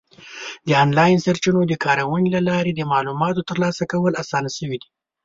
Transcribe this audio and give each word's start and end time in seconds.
د 0.67 0.69
آنلاین 0.83 1.17
سرچینو 1.25 1.61
د 1.67 1.73
کارونې 1.85 2.29
له 2.35 2.41
لارې 2.49 2.71
د 2.73 2.81
معلوماتو 2.91 3.47
ترلاسه 3.49 3.83
کول 3.91 4.13
اسان 4.23 4.45
شوي 4.57 4.77
دي. 4.81 4.89